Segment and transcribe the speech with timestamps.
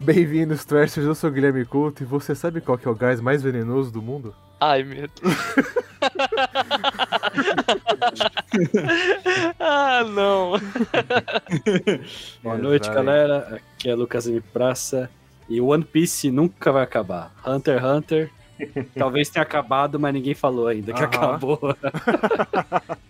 [0.00, 1.06] Bem-vindos, Trashers.
[1.06, 3.90] Eu sou o Guilherme Couto e você sabe qual que é o gás mais venenoso
[3.92, 4.34] do mundo?
[4.60, 5.10] Ai, meu Deus.
[9.58, 10.52] ah, não.
[12.42, 12.94] Boa noite, Vai.
[12.94, 13.60] galera.
[13.76, 14.40] Aqui é Lucas M.
[14.40, 15.10] Praça.
[15.48, 17.32] E One Piece nunca vai acabar.
[17.46, 18.30] Hunter x Hunter
[18.96, 21.16] Talvez tenha acabado, mas ninguém falou ainda que uh -huh.
[21.16, 21.58] acabou.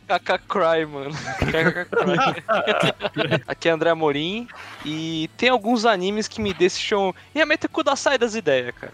[0.06, 1.14] Kaka Cry, mano.
[3.46, 4.48] Aqui é André Amorim
[4.84, 7.14] e tem alguns animes que me deixam.
[7.34, 8.92] E a Mete é Kudasai das ideias, cara.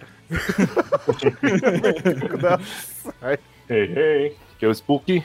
[3.68, 4.36] Ei, hey, hey.
[4.58, 5.24] Que é o spooky.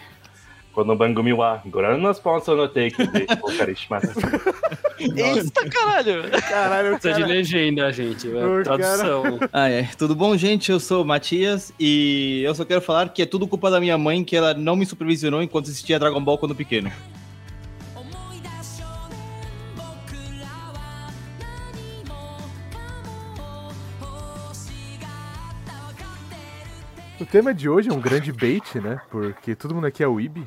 [0.75, 4.09] この番組はご覧のスポンサーの提供でお借りします。
[5.01, 6.31] Eita, caralho.
[6.49, 7.27] Caralho, o Precisa de cara...
[7.27, 8.29] legenda, gente.
[8.31, 9.41] é O Tradução.
[9.53, 9.83] Ah, é.
[9.99, 10.71] Tudo bom, gente?
[10.71, 13.99] Eu sou o Matias e eu só quero falar que é tudo culpa da minha
[13.99, 16.91] mãe que ela não me supervisionou enquanto assistia Dragon Ball quando pequeno.
[17.97, 19.19] 思い出少年
[19.75, 19.83] 僕
[20.41, 21.11] らは
[21.41, 22.15] 何も
[22.71, 22.79] か
[24.01, 26.37] も欲しがったわかって
[27.19, 29.01] る O tema de hoje é um grande bait, né?
[29.11, 30.47] Porque todo mundo aqui é Weeb.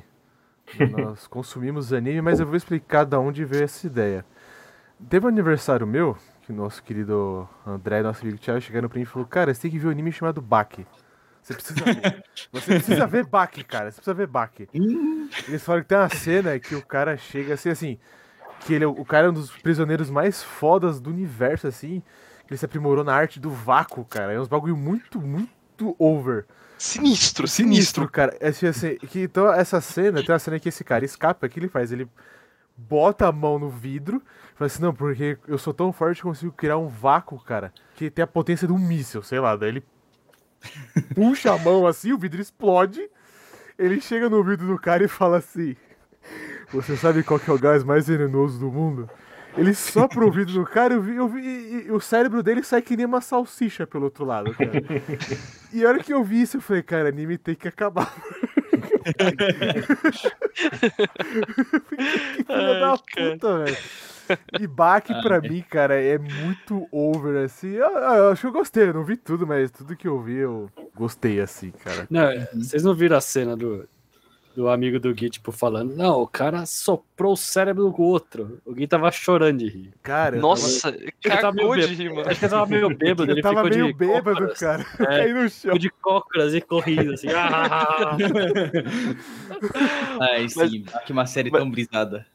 [0.91, 4.25] Nós consumimos anime, mas eu vou explicar da onde veio essa ideia.
[5.09, 8.97] Teve um aniversário meu, que o nosso querido André e nosso amigo Thiago chegaram pra
[8.99, 10.87] mim e falou: Cara, você tem que ver um anime chamado Baki.
[11.43, 12.25] Você precisa ver.
[12.53, 13.91] Você precisa ver Baki, cara.
[13.91, 14.69] Você precisa ver Baki.
[15.49, 17.99] Eles falaram que tem uma cena que o cara chega assim, assim.
[18.61, 22.03] Que ele, é- o cara é um dos prisioneiros mais fodas do universo, assim.
[22.49, 24.33] Ele se aprimorou na arte do vácuo, cara.
[24.33, 26.45] É uns bagulho muito, muito over.
[26.79, 28.09] Sinistro, sinistro.
[28.09, 28.37] cara.
[28.41, 31.51] É assim, assim, que, então, essa cena, tem uma cena que esse cara escapa, o
[31.51, 31.91] que ele faz?
[31.93, 32.09] Ele
[32.77, 34.23] bota a mão no vidro
[34.59, 38.11] fala assim, não, porque eu sou tão forte que consigo criar um vácuo, cara, que
[38.11, 39.55] tem a potência de um míssil, sei lá.
[39.55, 39.85] Daí ele
[41.15, 43.09] puxa a mão assim, o vidro explode,
[43.79, 45.77] ele chega no vidro do cara e fala assim,
[46.73, 49.09] você sabe qual que é o gás mais venenoso do mundo?
[49.59, 52.63] Ele sopra o vidro do cara eu vi, eu vi, e, e o cérebro dele
[52.63, 54.71] sai que nem uma salsicha pelo outro lado, cara.
[55.71, 58.11] E a hora que eu vi isso, eu falei, cara, anime tem que acabar.
[59.09, 59.15] que
[62.45, 63.77] filha da puta, velho.
[64.61, 67.73] E Baki, pra mim, cara, é muito over, assim.
[67.73, 70.37] Eu, eu acho que eu gostei, eu não vi tudo, mas tudo que eu vi,
[70.37, 72.07] eu gostei, assim, cara.
[72.11, 73.89] Não, vocês não viram a cena do,
[74.59, 78.61] do amigo do Gui, tipo, falando, não, o cara soprou o cérebro do outro.
[78.65, 79.95] O Gui tava chorando de rir.
[80.03, 81.95] Cara, Nossa, Ele tava meio de bêbado.
[82.03, 82.29] rir, mano.
[82.29, 84.59] Acho que ele tava meio bêbado, tava, ele tava ficou meio de bêbado, cócoras.
[84.59, 84.87] cara.
[84.99, 85.61] É, Caí no chão.
[85.61, 87.29] Ficou de cócoras e correndo, assim.
[87.31, 88.17] ah!
[90.21, 92.27] Ai, sim, que uma série tão brisada.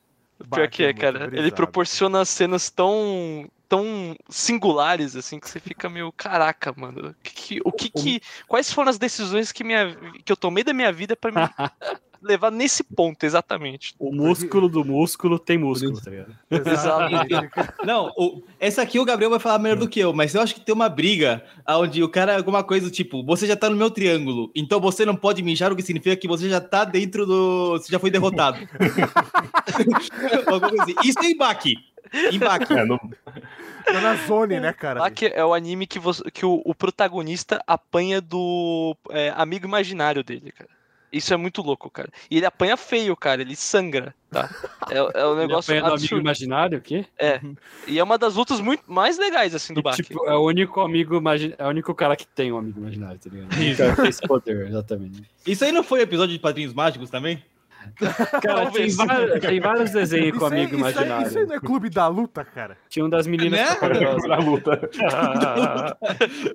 [0.53, 1.23] Pior que é, cara.
[1.25, 1.55] Ele brisado.
[1.55, 7.09] proporciona cenas tão tão singulares assim que você fica meio caraca, mano.
[7.09, 10.63] O que, que- o que, que- quais foram as decisões que minha que eu tomei
[10.63, 11.37] da minha vida pra me
[12.23, 13.93] levar nesse ponto exatamente?
[13.99, 16.35] O músculo do músculo tem músculo, tá ligado?
[16.49, 17.33] Exatamente.
[17.85, 20.55] Não, o- essa aqui o Gabriel vai falar melhor do que eu, mas eu acho
[20.55, 23.75] que tem uma briga onde o cara, alguma coisa do tipo, você já tá no
[23.75, 27.25] meu triângulo, então você não pode mijar, o que significa que você já tá dentro
[27.25, 27.71] do.
[27.73, 28.57] Você já foi derrotado.
[29.67, 30.95] Assim.
[31.07, 31.75] Isso é embaque.
[32.31, 32.73] Embaque.
[32.73, 32.99] É, no-
[33.85, 35.01] Tá na zone, né, cara?
[35.01, 39.65] Lá que é o anime que, você- que o, o protagonista apanha do é, amigo
[39.67, 40.69] imaginário dele, cara.
[41.13, 42.09] Isso é muito louco, cara.
[42.29, 43.41] E ele apanha feio, cara.
[43.41, 44.49] Ele sangra, tá?
[44.89, 46.21] É, é um Ele negócio apanha do amigo absurdo.
[46.21, 47.05] imaginário, o quê?
[47.19, 47.39] É.
[47.87, 50.01] E é uma das lutas muito mais legais, assim, do E, Baki.
[50.03, 51.53] tipo, é o único amigo imagi...
[51.57, 53.51] é o único cara que tem um amigo imaginário, tá ligado?
[53.53, 55.23] O cara que tem esse poder, exatamente.
[55.45, 57.43] Isso aí não foi episódio de Padrinhos Mágicos também?
[58.41, 61.27] Cara, tem, vários, tem vários desenhos com Isso aí- amigo isso aí- imaginário.
[61.27, 62.77] Isso aí não é clube da luta, cara.
[62.87, 63.65] Tinha um das meninas Né?
[63.67, 64.29] superpoderosas.
[64.29, 64.89] na luta.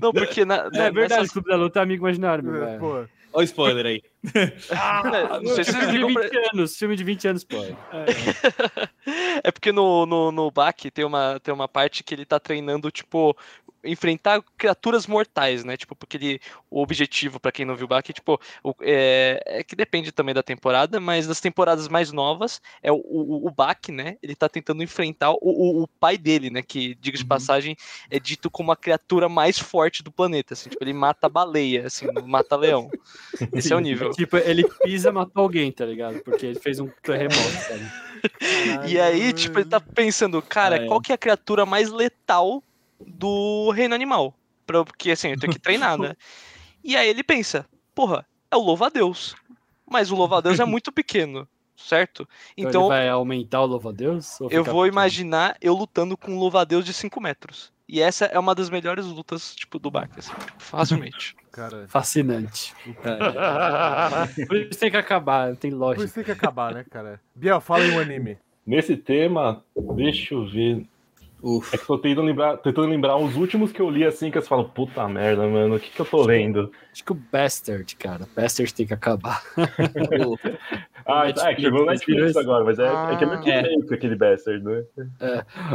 [0.00, 2.64] Não, porque na, É verdade, nessas- o Clube da Luta é amigo imaginário, meu.
[2.66, 2.78] É, é.
[2.78, 4.02] Pô, Olha o spoiler aí.
[4.32, 7.56] É, não sei se Filme de ligam pra- 20 anos, filme de 20 anos, pô.
[9.44, 12.90] É porque no, no, no Baki tem uma, tem uma parte que ele tá treinando,
[12.90, 13.36] tipo,
[13.84, 15.76] enfrentar criaturas mortais, né?
[15.76, 19.64] Tipo, porque ele, o objetivo, pra quem não viu o Baki, tipo, o- é, é
[19.64, 23.90] que depende também da temporada, mas das temporadas mais novas, é o, o, o Baki,
[23.92, 24.16] né?
[24.22, 26.62] Ele tá tentando enfrentar o, o, o pai dele, né?
[26.62, 27.76] Que, diga de passagem,
[28.10, 30.70] é dito como a criatura mais forte do planeta, assim.
[30.70, 32.90] Tipo, ele mata baleia, assim, mata leão.
[33.54, 34.10] Esse é o nível.
[34.10, 36.20] Tipo, ele pisa e matou alguém, tá ligado?
[36.22, 37.84] Porque ele fez um terremoto, sabe?
[38.88, 40.86] E aí, tipo, ele tá pensando, cara, Ah, é.
[40.86, 42.62] qual que é a criatura mais letal
[43.06, 44.34] do reino animal?
[44.66, 46.14] Pra- Porque assim, eu tenho que treinar, né?
[46.84, 47.64] E aí ele pensa,
[47.94, 49.36] porra, é o louva-a-Deus.
[49.88, 51.46] Mas o louva-a-Deus é muito pequeno,
[51.76, 52.28] certo?
[52.56, 54.40] Então, Então ele vai aumentar o louva-a-Deus?
[54.40, 54.86] ou eu vou pequeno?
[54.88, 57.72] imaginar eu lutando com um louva-a-Deus de 5 metros.
[57.88, 61.36] E essa é uma das melhores lutas, tipo, do Baki, assim, tipo, facilmente.
[61.52, 61.86] cara.
[61.86, 62.74] Fascinante.
[64.48, 66.04] Por isso tem que acabar, tem Por lógica.
[66.04, 67.20] isso tem que acabar, né, cara?
[67.34, 68.38] Biel, fala em um anime.
[68.66, 69.62] Nesse tema,
[69.94, 70.84] deixa eu ver.
[71.42, 71.74] Ufa.
[71.74, 74.42] É que tô tentando lembrar, tentando lembrar os últimos que eu li assim, que eu
[74.42, 76.70] falo, puta merda, mano, o que que eu tô lendo?
[76.92, 78.28] Acho que o Bastard, cara.
[78.36, 79.42] Bastard tem que acabar.
[81.04, 83.62] Ah, Netflix, é, que chegou no Netflix agora, mas é, é que é Ah.
[83.72, 84.84] muito feio aquele Bastard, né?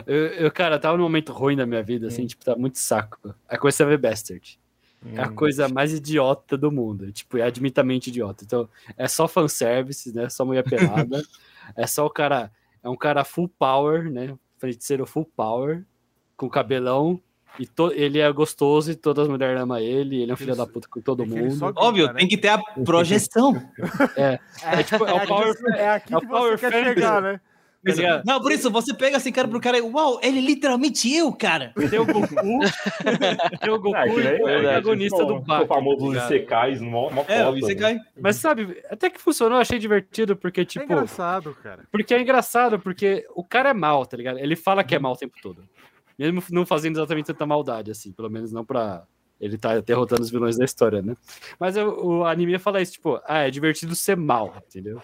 [0.05, 3.35] Eu, eu, cara, tava num momento ruim da minha vida, assim, tipo, tá muito saco.
[3.49, 4.57] Aí comecei a ver Bastard.
[5.15, 5.35] É a Hum.
[5.35, 7.11] coisa mais idiota do mundo.
[7.11, 8.43] Tipo, é admitamente idiota.
[8.45, 10.29] Então, é só fanservice, né?
[10.29, 11.21] Só mulher pelada.
[11.75, 12.49] é só o cara.
[12.81, 14.33] É um cara full power, né?
[14.59, 15.83] Feiticeiro full power,
[16.36, 17.19] com cabelão.
[17.59, 20.21] E to- ele é gostoso e todas as mulheres amam ele.
[20.21, 21.74] Ele é um filho Ele da puta com todo é ele mundo.
[21.75, 22.13] Óbvio, né?
[22.13, 23.54] tem que ter a projeção.
[24.15, 25.56] É tipo, é o aqui- power.
[25.75, 26.94] é aqui é o que power você quer fantasy.
[26.95, 27.42] chegar, né?
[27.95, 28.24] Tá?
[28.25, 31.74] Não, por isso, você pega assim, cara, pro cara, uau, ele é literalmente eu, cara.
[31.89, 32.28] Tem o Goku.
[33.62, 35.63] tem o Goku É, e nem- o é, protagonista do Batman.
[35.63, 36.25] O famoso tá ligado?
[36.31, 38.00] Isekais, mó, mó É, foda, você né?
[38.19, 40.86] Mas sabe, até que funcionou, eu achei divertido, porque, É tipo.
[40.86, 41.84] engraçado, cara.
[41.92, 44.39] Porque é engraçado, porque o cara é mal, tá ligado?
[44.39, 45.63] Ele fala que é mal o tempo todo.
[46.18, 48.12] Mesmo não fazendo exatamente tanta maldade, assim.
[48.12, 49.04] Pelo menos não pra.
[49.39, 51.16] Ele tá derrotando os vilões da história, né?
[51.60, 51.89] Mas o,
[52.22, 55.00] o anime fala isso, tipo, ah, é divertido ser mal, entendeu?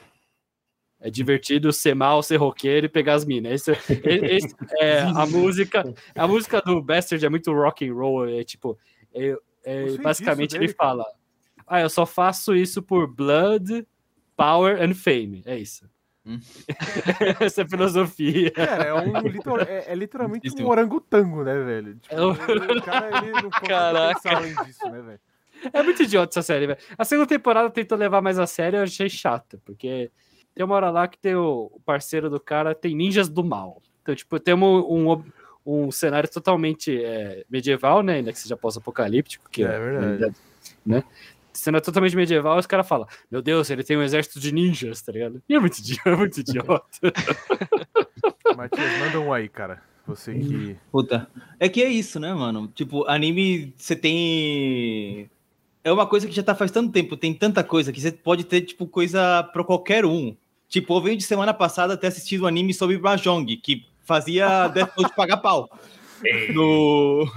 [1.06, 3.68] É divertido ser mal, ser roqueiro e pegar as minas.
[3.68, 3.72] Esse,
[4.06, 5.84] esse- é, a música.
[6.16, 8.26] A música do Bastard é muito rock and roll.
[8.28, 8.78] É tipo.
[9.14, 11.06] é- é, basicamente ele fala.
[11.68, 13.86] Ah, eu só faço isso por blood,
[14.36, 15.42] power and fame.
[15.46, 15.90] É isso.
[16.26, 16.40] Hum.
[17.42, 18.52] Essa é a filosofia.
[18.52, 19.14] Cara, é, um,
[19.68, 20.62] é, é literalmente Isso.
[20.64, 21.96] um orangotango, né, velho?
[21.96, 24.14] Tipo, É um- o cara, ele não Caraca.
[24.22, 25.20] pensar além disso, né, velho?
[25.74, 26.80] É muito idiota essa série, velho.
[26.98, 30.12] A segunda temporada tentou levar mais a sério, eu achei chato, porque
[30.54, 33.82] tem uma hora lá que tem o, o parceiro do cara, tem ninjas do mal.
[34.02, 35.24] Então, tipo, temos um, um,
[35.66, 38.16] um cenário totalmente é, medieval, né?
[38.16, 40.36] Ainda que seja pós-apocalíptico, que É verdade.
[40.86, 41.04] Né?
[41.54, 45.12] Cenário totalmente medieval, os caras falam: Meu Deus, ele tem um exército de ninjas, tá
[45.12, 45.42] ligado?
[45.48, 46.86] E é muito idiota, é muito idiota.
[48.58, 49.82] Matias, manda um aí, cara.
[50.06, 50.76] Você que.
[50.92, 51.28] Puta.
[51.60, 52.68] É que é isso, né, mano?
[52.74, 55.30] Tipo, anime, você tem.
[55.84, 58.46] É uma coisa que já tá faz tanto tempo, tem tanta coisa que você pode
[58.46, 60.36] ter, tipo, coisa pra qualquer um.
[60.74, 64.98] Tipo, eu venho de semana passada ter assistido um anime sobre Mahjong, que fazia Death
[64.98, 65.70] Note pagar pau.
[66.54, 67.30] No.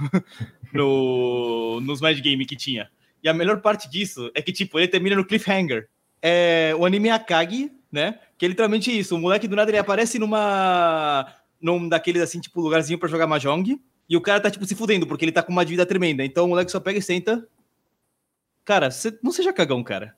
[0.73, 2.89] no nos Mad Game que tinha.
[3.21, 5.87] E a melhor parte disso é que, tipo, ele termina no cliffhanger.
[6.19, 8.17] É, o anime Akagi, né?
[8.39, 9.15] Que é literalmente isso.
[9.15, 11.31] O moleque do nada ele aparece numa.
[11.61, 13.79] num daqueles assim, tipo, lugarzinho pra jogar Mahjong.
[14.09, 16.23] E o cara tá, tipo, se fudendo, porque ele tá com uma dívida tremenda.
[16.23, 17.47] Então o moleque só pega e senta.
[18.65, 20.15] Cara, cê, não seja cagão, cara.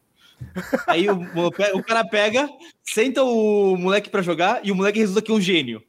[0.87, 1.19] Aí o,
[1.75, 2.49] o, cara pega,
[2.83, 5.81] senta o moleque pra jogar e o moleque resulta que é um gênio.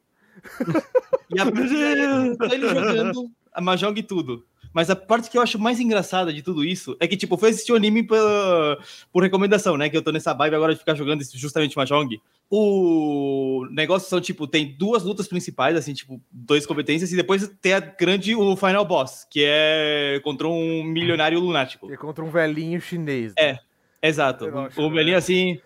[1.35, 4.44] E a ele jogando a Mahjong e tudo.
[4.73, 7.50] Mas a parte que eu acho mais engraçada de tudo isso é que, tipo, foi
[7.50, 8.79] assistir o anime pela-
[9.12, 9.88] por recomendação, né?
[9.91, 12.20] Que eu tô nessa vibe agora de ficar jogando justamente Mahjong.
[12.49, 17.73] O negócio são, tipo, tem duas lutas principais, assim, tipo, dois competências, e depois tem
[17.73, 21.88] a grande, o final boss, que é contra um milionário lunático.
[21.88, 23.32] que é contra um velhinho chinês.
[23.37, 23.58] É.
[24.02, 24.47] Exato.
[24.58, 25.58] Acho, o velhinho assim.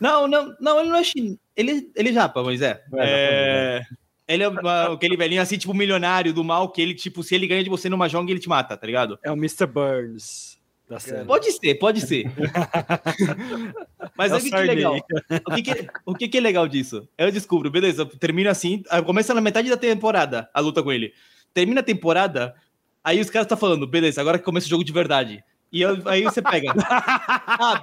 [0.00, 1.36] Não, não, não, ele não é chinês.
[1.56, 2.82] Ele, ele é japa, mas é.
[2.98, 3.82] É,
[4.28, 7.46] Ele é uma- aquele velhinho assim, tipo, milionário do mal, que ele, tipo, se ele
[7.46, 9.18] ganha de você numa jong, ele te mata, tá ligado?
[9.24, 9.66] É o Mr.
[9.66, 10.58] Burns
[10.88, 11.24] da série.
[11.24, 12.24] Pode ser, pode ser.
[14.16, 14.92] Mas É o olha que legal.
[14.98, 15.42] Sarney.
[15.46, 17.08] O que, que- o que, que é legal disso?
[17.16, 21.12] Eu descubro, beleza, termina assim, aí começa na metade da temporada a luta com ele.
[21.54, 22.54] Termina a temporada,
[23.02, 25.42] aí os caras estão falando, beleza, agora que começa o jogo de verdade.
[25.72, 26.72] E eu- aí você pega.
[26.80, 27.82] ah,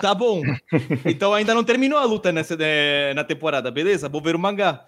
[0.00, 0.42] tá bom.
[1.04, 4.08] Então ainda não terminou a luta nessa, né, na temporada, beleza?
[4.08, 4.84] Vou ver o mangá.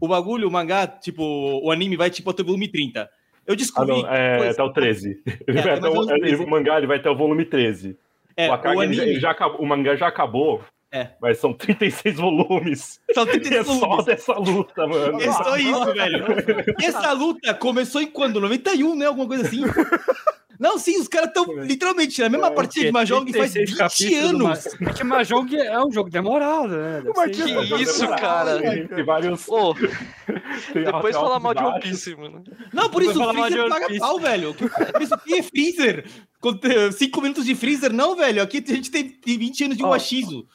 [0.00, 3.08] O bagulho, o mangá, tipo, o anime vai tipo até o volume 30.
[3.46, 4.02] Eu Ah, descobri.
[4.02, 5.20] não, é até o 13.
[5.48, 6.44] Ele É, vai até o, mais ou menos ele- 13.
[6.44, 7.96] o mangá ele vai até o volume 13.
[8.36, 9.02] É, o, Akagi, o anime.
[9.02, 10.62] ele já acabou, o mangá já acabou,
[10.92, 11.08] É.
[11.20, 13.00] mas são 36 volumes.
[13.12, 14.04] Só E 30 é só volumes.
[14.04, 15.20] dessa luta, mano.
[15.20, 16.24] É só isso, velho.
[16.78, 18.40] E essa luta começou em quando?
[18.40, 19.06] 91, né?
[19.06, 19.64] Alguma coisa assim.
[20.58, 24.38] Não, sim, os caras estão literalmente na mesma partida de Mahjong faz 36 20 capítulos
[24.38, 24.66] do anos.
[24.88, 27.00] É que Mahjong é um jogo demorado, né?
[27.02, 28.20] Deve O tá Que jogando isso, cara?
[28.20, 29.46] caralho, Tem vários.
[30.72, 31.80] Tem depois fala mal de One.
[31.80, 32.42] Piece, mano.
[32.72, 34.54] Não, por isso o Freezer paga pau, velho.
[34.54, 36.04] Por isso que é Freezer.
[36.92, 38.42] 5 minutos de Freezer, não, velho.
[38.42, 40.46] Aqui a gente tem 20 anos de Ó, Washizo.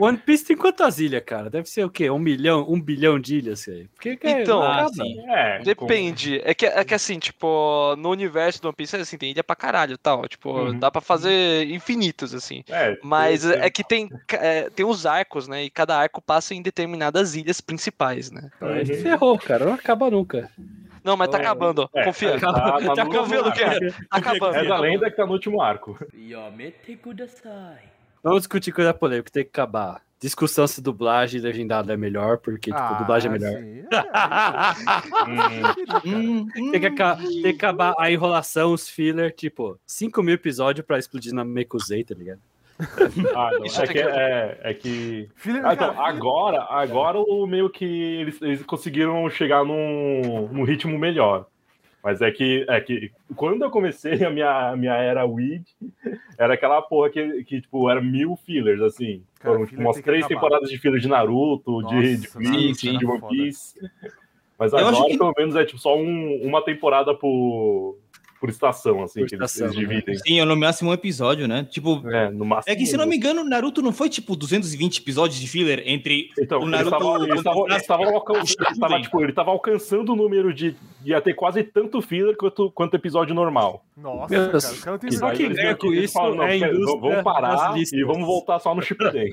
[0.00, 1.48] One Piece tem quantas ilhas, cara?
[1.50, 2.10] Deve ser o quê?
[2.10, 3.86] Um milhão, um bilhão de ilhas, cara.
[3.94, 4.90] Porque que é- Então, não Ah, acaba.
[4.94, 5.20] sim.
[5.30, 6.40] É, Depende.
[6.44, 9.56] É que, é que assim, tipo, no universo do One Piece, assim, tem ilha pra
[9.56, 10.26] caralho e tal.
[10.28, 10.78] Tipo, Uhum.
[10.78, 12.62] dá pra fazer infinitos, assim.
[12.68, 15.64] é, Mas tem- é que tem, é, tem os arcos, né?
[15.64, 18.50] E cada arco passa em determinadas ilhas principais, né?
[18.60, 19.64] Aí Ferrou, cara.
[19.64, 20.50] Não acaba nunca.
[21.04, 21.98] Não, mas tá É, acabando, ó.
[21.98, 22.30] é, Confia.
[22.30, 22.72] é, tá- tá Tá
[23.04, 23.84] último confia no que arco.
[23.84, 23.90] é.
[23.90, 24.56] Tá acabando.
[24.56, 25.98] É da lenda que tá no último arco.
[28.28, 30.00] Vamos discutir coisa polêmica, tem que acabar.
[30.20, 33.54] discussão se dublagem legendado é melhor, porque, tipo, dublagem é melhor.
[33.92, 35.30] Ah, sim.
[35.30, 36.70] É, é, Hum, hum.
[36.72, 40.98] Tem que, aca- tem que acabar a enrolação, os filler, tipo, 5 mil episódios pra
[40.98, 42.40] explodir na Mekuzei, tá ligado?
[43.34, 43.64] Ah, não.
[43.64, 45.28] Isso É que, que- é, é que
[45.64, 50.96] Ah, então, cara, agora, agora o meio que eles, eles conseguiram chegar num, num ritmo
[50.98, 51.46] melhor.
[52.08, 55.62] Mas é que, é que quando eu comecei a minha, a minha era weed,
[56.38, 59.22] era aquela porra que, que tipo, era mil fillers, assim.
[59.38, 62.96] Cara, Foram tipo, filler umas três temporadas de filler de Naruto, de, de Nossa, Bleach,
[62.96, 63.20] de One.
[63.28, 63.78] Piece.
[64.58, 67.98] Mas Eu agora, que- pelo menos, é tipo só um- uma temporada por,
[68.40, 69.94] por estação, assim, Por que eles, estação, eles né?
[69.94, 70.18] dividem.
[70.26, 71.66] Sim, é no máximo um episódio, né?
[71.68, 72.72] Tipo, É, no máximo.
[72.72, 76.30] é que se não me engano, Naruto não foi tipo 220 episódios de filler entre
[76.38, 76.96] Então, o eles Naruto.
[77.24, 79.02] eles eles estavam alcan- o ele tava, Shippuden.
[79.02, 80.74] tipo, ele tava alcançando o número de.
[81.04, 83.84] ia ter quase tanto filler quanto, quanto episódio normal.
[83.96, 84.64] Nossa, Meu cara, os
[84.98, 87.76] tem Só eles ganha que- com eles isso falam, não, é a indústria Vamos parar
[87.78, 89.32] e vamos voltar só no Shippuden.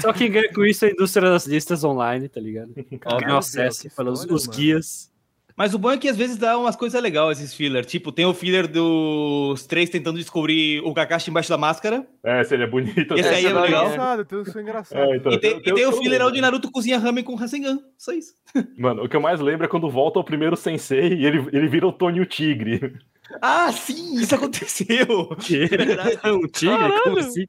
[0.00, 2.72] Só quem ganha com isso é a indústria das listas online, tá ligado?
[2.74, 4.58] Deus, acesso que os mano.
[4.58, 5.14] guias.
[5.56, 7.84] Mas o bom é que às vezes dá umas coisas legais esses filler.
[7.86, 12.06] Tipo, tem o filler dos três tentando descobrir o Kakashi embaixo da máscara.
[12.22, 13.14] É, seria bonito.
[13.14, 13.36] Esse até.
[13.36, 13.86] aí é daí legal.
[13.86, 15.12] engraçado, tem um engraçado.
[15.12, 17.78] É, então, E tem, e tem o filler onde Naruto cozinha ramen com Rasengan.
[17.96, 18.34] Só isso.
[18.76, 21.68] Mano, o que eu mais lembro é quando volta o primeiro sensei e ele, ele
[21.68, 22.92] vira o Tony o Tigre.
[23.40, 24.86] Ah, sim, isso aconteceu.
[25.30, 27.02] um tigre?
[27.02, 27.44] Como assim?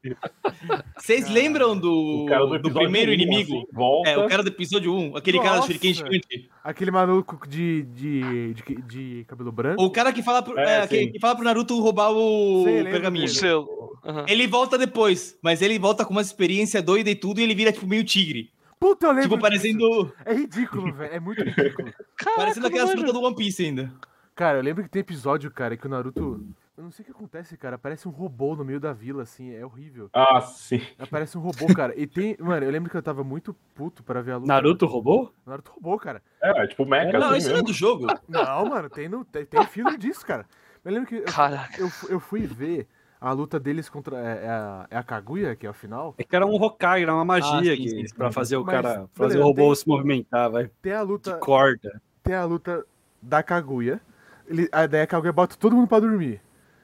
[0.96, 3.56] Vocês lembram do, do, do primeiro um, inimigo?
[3.56, 4.10] assim, volta.
[4.10, 5.66] É, o cara do episódio 1, aquele cara do Nossa.
[5.68, 6.50] Shuriken gigante.
[6.62, 9.82] Aquele maluco de, de, de, de cabelo branco.
[9.82, 12.84] O cara que fala pro, É, é, que, que fala pro Naruto roubar o Sei,
[12.84, 13.24] pergaminho.
[13.24, 13.98] O selo.
[14.04, 14.24] Aham.
[14.28, 17.72] Ele volta depois, mas ele volta com uma experiência doida e tudo, e ele vira
[17.72, 18.50] tipo meio tigre.
[18.78, 19.22] Puta, eu lembro.
[19.22, 19.42] Tipo, disso.
[19.42, 21.12] parecendo, É ridículo, velho.
[21.12, 21.92] É muito ridículo.
[22.36, 23.00] parecendo Caraca, aquelas mano.
[23.00, 23.92] frutas do One Piece ainda.
[24.38, 26.46] Cara, eu lembro que tem episódio, cara, que o Naruto.
[26.76, 27.74] Eu não sei o que acontece, cara.
[27.74, 29.52] Aparece um robô no meio da vila, assim.
[29.52, 30.08] É horrível.
[30.12, 30.80] Ah, sim.
[30.96, 31.92] Aparece um robô, cara.
[32.00, 32.36] E tem.
[32.38, 34.46] Mano, eu lembro que eu tava muito puto pra ver a luta.
[34.46, 35.32] Naruto roubou?
[35.44, 36.22] Naruto robô, cara.
[36.40, 37.66] É, é tipo Mecha, Não, assim isso não é mesmo.
[37.66, 38.06] do jogo.
[38.28, 40.46] Não, mano, tem, no, tem, tem filler disso, cara.
[40.84, 41.16] Eu lembro que.
[41.16, 41.80] Eu, Caraca.
[41.80, 42.86] eu, eu fui ver
[43.20, 44.16] a luta deles contra.
[44.18, 46.14] É, é a, é a Kaguya, que é o final.
[46.16, 48.14] É que era um Hokage, era uma magia Ah, sim, que, sim, sim.
[48.14, 50.70] pra fazer o Mas, cara, fazer beleza, o robô tem- se movimentar, vai.
[50.80, 51.34] Tem a De luta.
[51.38, 52.00] corda.
[52.22, 52.86] Tem a luta
[53.20, 54.00] da Kaguya.
[54.48, 56.40] Ele, a ideia é que a Kaguya bota todo mundo pra dormir.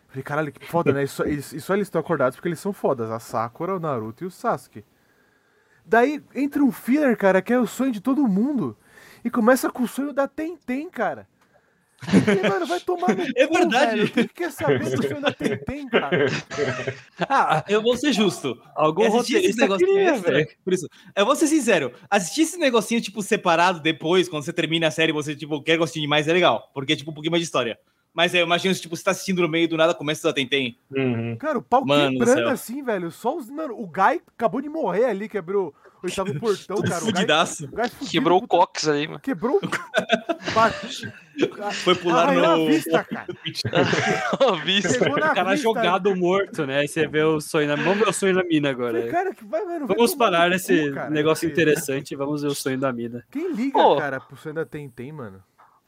[0.08, 1.02] Falei, caralho, que foda, né?
[1.02, 3.10] E- e só eles estão acordados porque eles são fodas.
[3.10, 4.84] A Sakura, o Naruto e o Sasuke.
[5.84, 8.76] Daí entra um filler, cara, que é o sonho de todo mundo.
[9.24, 11.26] E começa com o sonho da Tenten, cara.
[12.12, 13.96] E, mano, vai tomar no É cu, verdade.
[13.96, 14.10] velho.
[14.10, 16.26] Quem quer saber do sonho da Tenten, cara?
[17.28, 18.60] Ah, Eu vou ser justo.
[18.74, 20.48] algum Assistir esse negocinho queria, extra, velho.
[20.64, 21.92] Por isso, eu vou ser sincero.
[22.10, 26.00] Assistir esse negocinho, tipo, separado depois, quando você termina a série, você, tipo, quer gostar
[26.00, 26.70] de mais, é legal.
[26.74, 27.78] Porque é, tipo, um pouquinho mais de história.
[28.12, 30.78] Mas eu imagino, tipo, você tá assistindo no meio do nada, começa a Tentem.
[30.94, 31.36] Uhum.
[31.36, 33.10] Cara, o pau Mano do quebrando assim, velho.
[33.10, 33.50] Só os.
[33.50, 37.02] Mano, o Guy acabou de morrer ali, quebrou oitavo portão, cara.
[37.02, 37.64] O fudidaço.
[37.64, 39.20] o Guy Quebrou o cox ali, mano.
[39.20, 39.60] Quebrou.
[40.54, 41.12] Bate.
[41.82, 42.66] Foi pular Arranhou a no...
[42.66, 43.26] vista, cara.
[44.64, 44.98] Vista.
[44.98, 45.62] Pegou na O cara vista.
[45.64, 46.78] jogado morto, né?
[46.78, 47.74] Aí você vê o sonho na.
[47.76, 48.98] Vamos ver o sonho da mina agora.
[48.98, 49.86] Falei, cara, que vai, mano.
[49.86, 52.92] Vamos parar no nesse cu, cara, negócio porque- interessante e vamos ver o sonho da
[52.92, 53.24] mina.
[53.30, 53.96] Quem liga, Pô.
[53.96, 55.42] cara, pro sonho da Tentem, mano?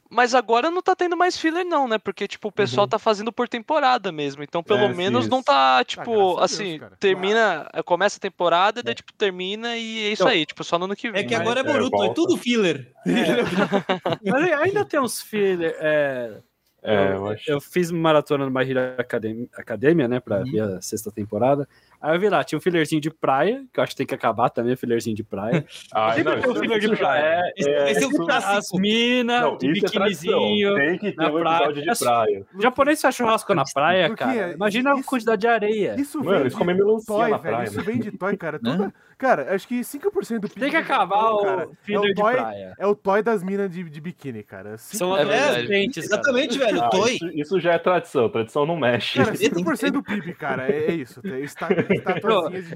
[0.09, 1.97] Mas agora não tá tendo mais filler, não, né?
[1.97, 2.89] Porque, tipo, o pessoal Uhum.
[2.89, 4.41] tá fazendo por temporada mesmo.
[4.43, 5.45] Então, pelo É, menos não isso.
[5.47, 6.95] tá, graças tipo, a Deus, assim, cara.
[6.99, 10.85] termina, começa a temporada, daí, tipo, termina e é isso Então, aí, tipo, só no
[10.85, 11.25] ano que vem.
[11.25, 12.91] É que agora é É, Boruto, é tudo filler.
[14.23, 15.75] Mas ainda tem uns filler.
[15.79, 16.41] É,
[16.83, 17.51] É, eu, eu acho.
[17.51, 20.19] eu fiz maratona no My Hero Academia, Academia né?
[20.19, 20.51] Pra Uhum.
[20.51, 21.67] ver a sexta temporada.
[22.01, 24.13] Aí eu vi lá, tinha um fillerzinho de praia, que eu acho que tem que
[24.15, 25.65] acabar também, o fillerzinho de praia.
[25.93, 27.21] Ah, Sempre não, tem um filler de praia.
[27.23, 27.51] é.
[27.57, 28.53] Esse- é esse é o clássico.
[28.53, 30.75] As minas de é biquinizinho.
[30.75, 31.93] Tem que ter na um episódio praia.
[31.93, 32.45] de praia.
[32.55, 34.53] O japonês faz churrasco na praia, Porque cara.
[34.53, 35.95] Imagina isso- a quantidade de areia.
[35.99, 37.41] Isso Mano, vem eles de comem melancia toy, na velho.
[37.55, 37.83] praia, Isso né?
[37.83, 38.59] vem de toy, cara.
[38.63, 38.93] Toda...
[39.17, 42.13] Cara, acho que 5% do PIB Tem que acabar o cara, é filler o de
[42.13, 42.73] toy, praia.
[42.77, 44.77] É o toy das minas de, de biquíni, cara.
[44.77, 46.21] São É adolescentes, cara.
[46.21, 46.83] Exatamente, velho.
[46.83, 47.17] Ah, Toy.
[47.33, 48.29] isso, já é tradição.
[48.29, 49.17] Tradição não mexe.
[49.17, 50.71] Cara, 5% do PIB, cara.
[50.71, 51.19] É, é isso.
[51.23, 51.83] Tem está, de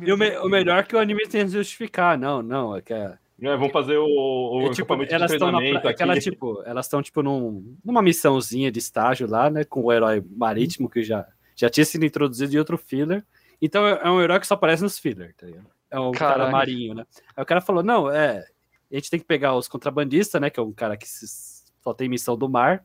[0.08, 2.18] E o, me- o melhor é que o anime tem que justificar.
[2.18, 5.48] Não, não, é que é, É, vamos fazer o, o é tipo, elas estão
[5.90, 10.24] aquela, tipo, elas estão tipo num, numa missãozinha de estágio lá, né, com o herói
[10.36, 11.26] marítimo que já
[11.56, 13.24] já tinha sido introduzido em outro filler.
[13.62, 15.68] Então é é um herói que só aparece nos filler, tá ligado?
[15.90, 17.06] É um cara marinho, né?
[17.36, 18.46] Aí o cara falou: "Não, é,
[18.92, 21.94] a gente tem que pegar os contrabandistas, né, que é um cara que se- só
[21.94, 22.84] tem missão do mar.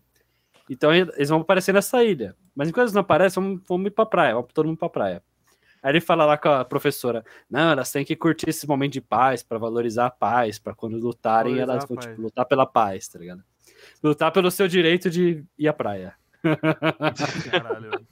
[0.68, 2.34] Então eles vão aparecer nessa ilha.
[2.54, 5.22] Mas enquanto eles não aparecem, vamos, vamos ir pra praia, vamos todo mundo pra praia.
[5.86, 9.00] Aí ele fala lá com a professora: Não, elas têm que curtir esse momento de
[9.00, 13.06] paz pra valorizar a paz, pra quando lutarem, Valorizar elas vão tipo, lutar pela paz,
[13.06, 13.44] tá ligado?
[14.02, 16.12] Lutar pelo seu direito de ir à praia.
[17.50, 18.04] Caralho.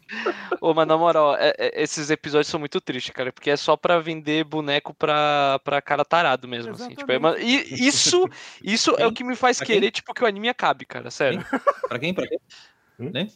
[0.61, 3.77] Ô, mas na moral, é- é- esses episódios são muito tristes, cara, porque é só
[3.77, 6.95] pra vender boneco pra, pra cara tarado mesmo, assim.
[6.95, 8.25] Tipo, é, e isso,
[8.63, 9.77] isso é o que me faz Pra quem?
[9.77, 11.45] querer, tipo, que o anime acabe, cara, sério.
[11.89, 12.15] Pra quem?
[12.15, 12.39] Pra quem?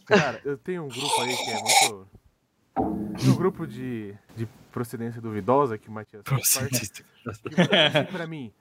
[0.07, 2.09] Cara, eu tenho um grupo aí que é muito.
[2.81, 6.93] Um grupo de, de procedência duvidosa que o Matias faz
[8.11, 8.53] pra mim.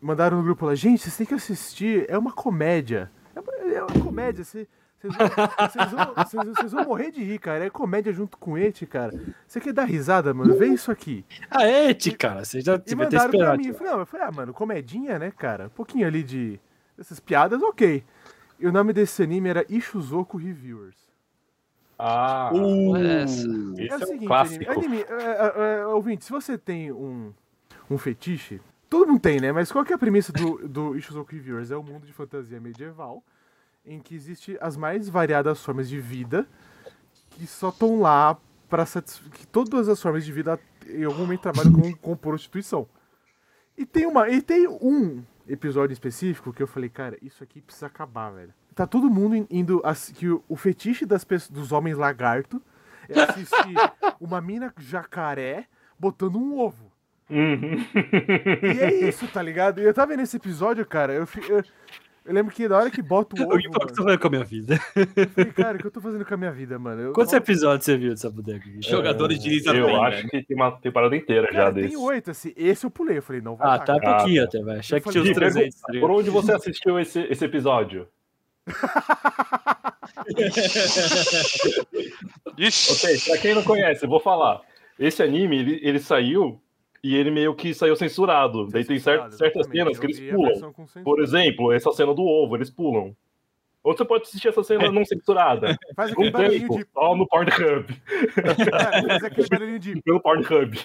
[0.00, 3.10] Mandaram no grupo lá, gente, vocês têm que assistir, é uma comédia.
[3.34, 4.66] É uma, é uma comédia, vocês,
[5.02, 7.64] vocês, vão, vão, vão morrer de rir, cara.
[7.66, 9.12] É comédia junto com Eti, cara.
[9.46, 10.56] Você quer dar risada, mano?
[10.56, 11.24] Vê isso aqui.
[11.50, 12.44] Ah, Eti, cara.
[12.44, 13.58] Você já E ter mandaram pra esperado.
[13.58, 13.68] mim.
[13.68, 15.66] Eu falei, não, eu falei, ah, mano, comedinha, né, cara?
[15.66, 16.58] Um pouquinho ali de.
[16.98, 18.04] Essas piadas, ok.
[18.58, 21.09] E o nome desse anime era Ishuzoku Reviewers.
[22.02, 22.50] Ah,
[23.22, 23.46] Essa.
[23.78, 24.70] esse é é, o seguinte, clássico.
[24.70, 27.30] anime, anime, é, é, ouvinte, se você tem um,
[27.90, 29.52] um fetiche, todo mundo tem, né?
[29.52, 31.70] Mas qual que é a premissa do, do Ishuzoku Reviewers?
[31.70, 33.22] É um mundo de fantasia medieval
[33.84, 36.48] em que existe as mais variadas formas de vida
[37.30, 38.38] que só estão lá
[38.68, 39.32] para satisfazer.
[39.32, 42.88] que todas as formas de vida em algum momento trabalham com, com prostituição.
[43.76, 47.86] E tem, uma, e tem um episódio específico que eu falei, cara, isso aqui precisa
[47.86, 48.54] acabar, velho.
[48.80, 49.82] Tá todo mundo in- indo.
[50.14, 52.62] que o, fetiche das pessoas, dos homens lagarto
[53.08, 53.74] é assistir
[54.20, 55.66] uma mina jacaré
[55.98, 56.90] botando um ovo.
[57.28, 57.76] Uhum.
[58.74, 59.80] E é isso, tá ligado?
[59.80, 61.62] E eu tava vendo esse episódio, cara, eu, eu,
[62.24, 64.18] eu lembro que da hora que bota o ovo, O que eu tô mano, fazendo
[64.18, 64.80] com a minha vida?
[64.96, 67.02] eu falei, cara, o que eu tô fazendo com a minha vida, mano?
[67.02, 68.58] Eu, Quantos episódios você viu dessa bodega?
[68.58, 68.80] aqui?
[68.82, 70.30] Jogadores de Lisa Eu Bem, acho velho.
[70.30, 71.88] que tem uma temporada inteira já Cara, desse.
[71.90, 74.16] tem oito, assim, esse eu pulei, eu falei, não vai Ah, tá cara.
[74.16, 74.78] pouquinho Ah, até, velho.
[74.80, 75.52] Achei que tinha uns Gui, 300.
[75.52, 76.08] tá pergunta, ligado?
[76.08, 78.08] por onde você assistiu esse, esse episódio?
[82.58, 84.60] Ixi, Ok, pra quem não conhece, eu vou falar.
[84.98, 86.60] Esse anime, ele, ele saiu
[87.02, 88.66] e ele meio que saiu censurado.
[88.68, 90.74] Daí tem cer- Censurado, certas cenas que eles pulam.
[91.02, 93.14] Por exemplo, essa cena do ovo, eles pulam.
[93.82, 95.74] Ou você pode assistir essa cena não censurada.
[95.96, 96.86] Faz aquele Um barulhinho tempo, de.
[96.92, 97.86] só no Pornhub.
[98.70, 100.02] Cara, faz aquele barulhinho de.
[100.02, 100.78] Pelo Pornhub.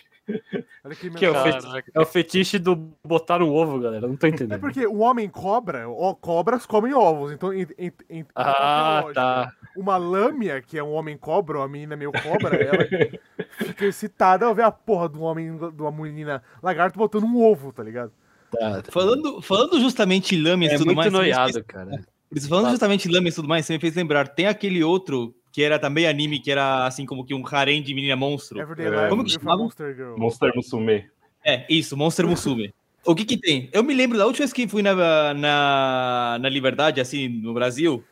[0.83, 4.07] Olha Que é o, fetiche, é o fetiche do botar um ovo, galera.
[4.07, 4.59] Não tô É entendendo.
[4.59, 7.53] porque o homem cobra, ó, cobras comem ovos, então.
[7.53, 9.51] em- em- em- Ah, lógica, tá.
[9.75, 12.87] Uma lâmia, que é um homem cobra, uma menina meio cobra, ela
[13.59, 17.43] fica excitada ao ver a porra de um homem, de uma menina lagarto botando um
[17.43, 18.11] ovo, tá ligado?
[18.51, 18.91] Tá, tá.
[18.91, 21.11] Falando, falando justamente em lâminas e É tudo muito mais.
[21.13, 21.99] noiado, cara.
[22.35, 24.27] Isso, falando justamente em lâminas e tudo mais, você me fez lembrar.
[24.27, 27.93] Tem aquele outro que era também anime, que era assim como que um harem de
[27.93, 28.59] menina monstro.
[28.59, 29.63] É, como que with a chamava?
[29.63, 30.17] Monster Girl.
[30.17, 31.09] Monster Musume.
[31.45, 32.73] É, isso, Monster Musume.
[33.05, 33.69] O que que tem?
[33.71, 38.03] Eu me lembro da última vez que fui na, na, na Liberdade, assim, no Brasil,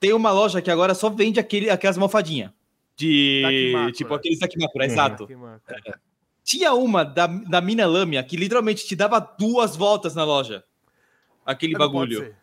[0.00, 2.52] tem uma loja que agora só vende aquele, aquelas almofadinhas.
[2.96, 3.42] De.
[3.42, 3.92] Dakimakura.
[3.92, 4.90] Tipo, aqueles Dakimakura, Uhum.
[4.90, 5.26] exato.
[5.26, 5.60] Que mano.
[6.44, 10.64] Tinha uma da, da Mina Lâmia que literalmente te dava duas voltas na loja.
[11.44, 12.34] Aquele Não pode bagulho.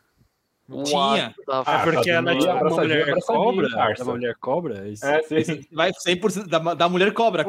[0.78, 0.84] Ser.
[0.84, 1.28] Tinha.
[1.28, 3.68] É Ah, porque ela é tipo uma mulher cobra.
[3.98, 4.88] É uma mulher cobra?
[5.04, 5.62] É, sim.
[5.72, 7.44] Vai 100% da, da mulher cobra.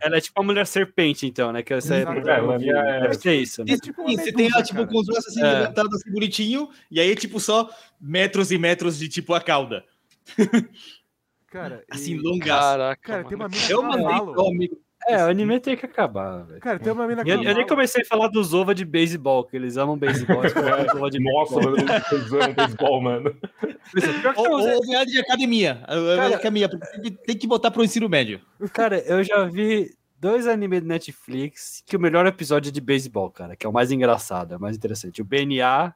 [0.00, 1.62] Ela é tipo uma mulher serpente, então, né?
[1.62, 1.98] Que essa é.
[1.98, 3.72] É, é- Deve ser isso, né?
[3.72, 5.52] É tipo você tem ela, tipo, com os braços assim, É.
[5.60, 7.68] levantados assim, bonitinho, e aí, tipo, só
[8.00, 9.84] metros e metros de, tipo, a cauda.
[11.50, 12.60] Cara, Assim, e- longaço.
[12.60, 13.28] Caraca, Cara, mano.
[13.28, 14.80] tem uma mina Eu mandei pro amigo.
[15.06, 16.60] É, o anime tem que acabar, velho.
[16.60, 19.56] Cara, tem uma mina Eu, eu nem comecei a falar dos ova de beisebol, que
[19.56, 20.42] eles amam beisebol.
[21.10, 21.76] de Nossa, mano,
[22.12, 23.36] eles amam beisebol, mano.
[24.36, 25.82] Ou, viagem de academia.
[25.86, 28.40] Cara- academia, porque tem que- tem que botar pro ensino médio.
[28.72, 33.30] Cara, eu já vi dois animes do Netflix que o melhor episódio é de beisebol,
[33.30, 35.22] cara, que é o mais engraçado, é o mais interessante.
[35.22, 35.94] O BNA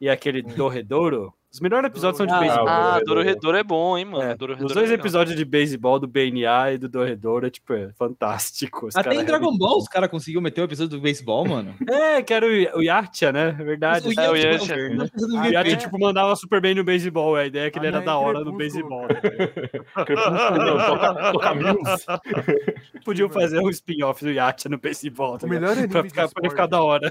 [0.00, 1.32] e aquele Dorredouro.
[1.52, 2.66] Os melhores episódios são de Ah, beisebol.
[2.68, 3.00] Ah.
[3.04, 4.22] Dororedor é bom, hein, mano.
[4.22, 5.04] É, Dororedor os é dois legal.
[5.04, 8.86] episódios de beisebol do BNA e do Dorredouro é, tipo, é fantástico.
[8.86, 11.74] Os Até em Dragon Ball os caras conseguiram meter o episódio do beisebol, mano.
[11.90, 13.48] É, que era o, o Yacha, né?
[13.58, 14.08] É verdade.
[14.08, 14.76] O É, o Yantia.
[14.96, 15.50] mano, Ah, O é.
[15.50, 17.36] Yacha, tipo, mandava super bem no beisebol.
[17.36, 19.06] A ideia é que ele Ah, era é da hora no beisebol.
[23.04, 25.38] Podiam fazer um spin-off do Yacha no beisebol.
[25.38, 27.10] tá O melhor anime Pra de ficar, pra ficar da hora.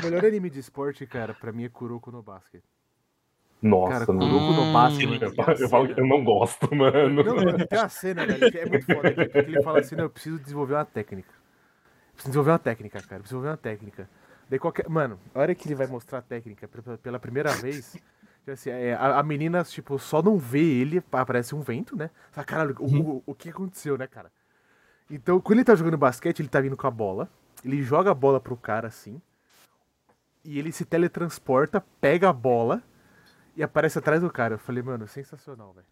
[0.00, 2.62] O melhor anime de esporte, cara, pra mim é Kuroko no Basket.
[3.60, 4.72] Nossa, Cara, no.
[4.72, 5.02] Basket.
[5.04, 7.24] Eu, mano, falo- eu falo que eu não gosto, mano.
[7.24, 10.04] Não, mano, tem uma cena, velho, que é muito foda porque ele fala assim, não,
[10.04, 11.32] eu preciso desenvolver uma técnica.
[12.12, 14.08] Preciso desenvolver uma técnica, cara, preciso desenvolver uma técnica.
[14.48, 14.88] Daí qualquer...
[14.88, 16.68] Mano, a hora que ele vai mostrar a técnica
[17.02, 21.54] pela- primeira vez, tipo assim, é, a, a menina, tipo, só não vê ele, aparece
[21.54, 22.10] um vento, né?
[22.30, 24.30] Fala, caralho, o, o, o que aconteceu, né, cara?
[25.10, 27.28] Então, quando ele tá jogando basquete, ele tá vindo com a bola,
[27.64, 29.20] ele joga a bola pro cara, assim,
[30.44, 32.82] e ele se teletransporta, pega a bola
[33.58, 34.54] e aparece atrás do cara.
[34.54, 35.86] Eu falei, mano, sensacional, velho.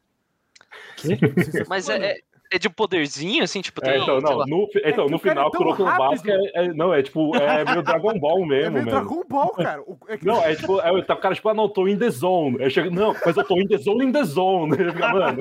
[0.96, 1.16] Que?
[1.18, 1.66] Sensacional.
[1.68, 2.20] Mas é, é,
[2.52, 5.50] é de poderzinho, assim, tipo, É, então, não, no, fi- então, que no o final,
[5.54, 5.98] é no rápido.
[5.98, 8.90] Basque é, é- Não, é tipo, é meio Dragon Ball É mesmo, meio mano.
[8.90, 9.82] Dragon Ball, cara.
[9.82, 11.96] O- É que Não, é tipo, é, tá o cara, tipo, ah, não, tô in
[11.98, 12.62] the zone.
[12.62, 14.72] Aí chega, não, mas eu tô in the zone, in the zone.
[14.78, 15.38] Ele fica, mano.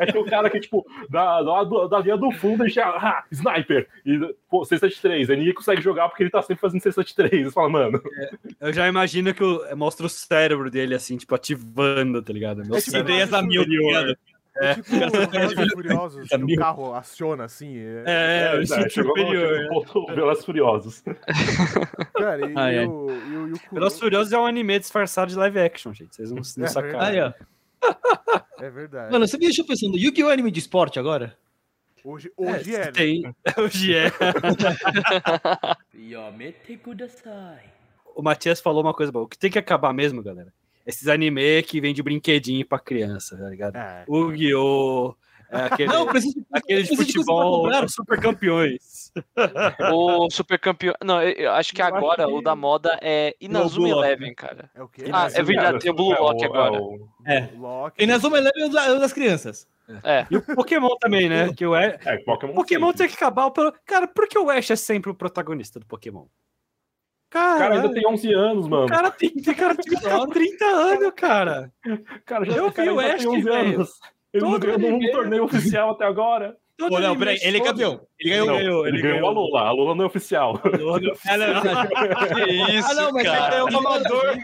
[0.00, 3.24] É que o cara que, tipo, da, da, da linha do fundo, ele chega, ah,
[3.30, 3.88] sniper.
[4.06, 5.28] E, pô, cesta de três.
[5.30, 7.44] Aí ninguém consegue jogar porque ele tá sempre fazendo cesta de três.
[7.46, 8.00] Você fala, mano.
[8.60, 12.64] Eu já imagino que o- mostra o cérebro dele, assim, tipo, ativando, tá ligado?
[12.64, 14.16] Meu É tipo, ideias a mil, tá ligado?
[14.60, 17.76] É tipo Velozes e Furiosos, que o carro aciona assim.
[17.78, 20.06] é- É, o instinto chegou no- superior.
[20.14, 21.04] Velozes e Furiosos.
[22.14, 22.86] Cara, e, Ai, ai.
[22.86, 25.92] o, e, o, e o Kuro- Velozes Furiosos é um anime disfarçado de live action,
[25.94, 26.14] gente.
[26.16, 27.00] Vocês não, não É sacaram.
[27.00, 27.32] Aí, ó.
[28.60, 29.12] É verdade.
[29.12, 30.30] Mano, você me deixou pensando, Yu-Gi-Oh!
[30.30, 31.36] é anime de esporte agora?
[32.04, 32.92] hoje hoje é, né?
[32.92, 33.34] Tem.
[33.58, 34.06] Hoje é.
[38.14, 39.24] O Matias falou uma coisa boa.
[39.24, 40.52] O que tem que acabar mesmo, galera?
[40.88, 43.76] Esses anime que vem de brinquedinho pra criança, tá ligado?
[43.76, 44.04] É.
[44.08, 45.14] O Guiô,
[45.50, 49.12] é aquele, Não, preciso, aquele de futebol, super campeões.
[49.92, 50.94] O super campeão.
[51.04, 54.06] Não, eu, acho que Eu acho agora que- o da moda é Inazuma Blue Lock,
[54.06, 54.70] Eleven, cara.
[54.74, 55.04] É o quê?
[55.12, 56.82] Ah, é verdade, tem o Blue Lock É agora.
[56.82, 57.48] o- É.
[57.56, 58.02] Loki.
[58.02, 59.66] E na Zoma Eleven é o da- é o das crianças.
[60.04, 60.26] É.
[60.30, 61.50] E o Pokémon também, né?
[61.54, 62.52] Que o Ash, É, Pokémon.
[62.52, 62.98] Pokémon sempre.
[62.98, 63.46] tem que acabar.
[63.46, 66.26] o pro- Cara, por que o Ash é sempre o protagonista do Pokémon?
[67.30, 68.86] Cara, O cara ainda tem 11 anos, mano.
[68.86, 71.72] o cara tem, tem cara tem que ficar 30 anos, cara.
[72.24, 73.74] Cara, já Eu cara vi o 11 velho.
[73.76, 73.90] anos.
[74.32, 76.56] Ele não Todo ganhou nenhum torneio oficial até agora.
[76.76, 78.00] Todo Pô, não, peraí, ele é campeão.
[78.20, 78.46] Ele Ele ganhou.
[78.58, 79.60] ganhou, Ele, ganhou a Lula.
[79.62, 80.60] A Lula não é oficial.
[80.62, 81.00] Ah, não, não.
[82.46, 83.56] Que isso, Ah, não, mas cara.
[83.56, 84.36] é o amador.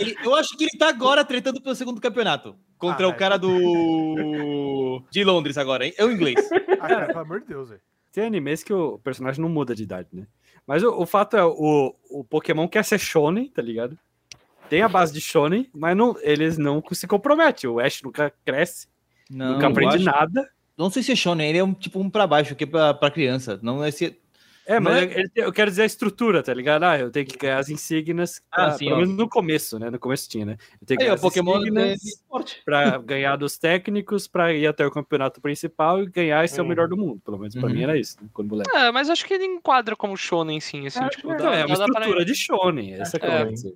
[0.00, 2.56] Ele- eu acho que ele tá agora tretando pelo segundo campeonato.
[2.78, 5.02] Contra Ah, o cara do.
[5.10, 5.94] de Londres agora, hein?
[5.96, 6.36] É o inglês.
[6.80, 7.80] Ah, cara, pelo amor de Deus, velho.
[8.10, 10.26] Tem animes que o personagem não muda de idade, né?
[10.70, 13.98] Mas o, o fato é, o, o Pokémon quer ser shonen, tá ligado?
[14.68, 17.68] Tem a base de shonen, mas não, eles não se comprometem.
[17.68, 18.86] O Ash nunca cresce,
[19.28, 20.48] Não, nunca aprende acho- nada.
[20.78, 22.94] Não sei se é shonen, ele é um tipo um pra baixo, que é pra,
[22.94, 23.58] pra criança.
[23.60, 24.16] Não é se.
[24.66, 26.84] É, mas é- ele- eu quero dizer a estrutura, tá ligado?
[26.84, 29.00] Ah, eu tenho que ganhar as insígnias, Ah, pra- sim, pelo ó.
[29.00, 29.90] menos no começo, né?
[29.90, 30.56] No começo tinha, né?
[30.80, 32.62] Eu tenho que Aí, ganhar o as Pokémon é de insígnias esporte.
[32.64, 36.64] pra ganhar dos técnicos, pra ir até o campeonato principal e ganhar e ser o
[36.64, 36.68] Hum.
[36.68, 37.20] melhor do mundo.
[37.24, 37.74] Pelo menos pra Uhum.
[37.74, 38.28] mim era isso, né?
[38.32, 38.70] quando moleque.
[38.76, 41.76] É, mas acho que ele enquadra como shonen, sim, assim, tipo, que Então, é uma
[41.76, 43.44] dá pra- estrutura de shonen, essa é, a É.
[43.46, 43.72] coisa.